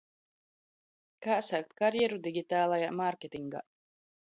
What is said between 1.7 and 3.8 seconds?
karjeru digitālajā mārketingā?